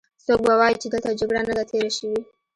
څوک 0.25 0.39
به 0.45 0.53
وايې 0.59 0.79
چې 0.81 0.87
دلته 0.93 1.17
جګړه 1.19 1.41
نه 1.47 1.53
ده 1.57 1.63
تېره 1.71 1.91
شوې. 1.97 2.19